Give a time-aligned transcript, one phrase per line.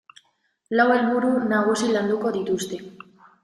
[0.79, 2.85] Lau helburu nagusi landuko dituzte.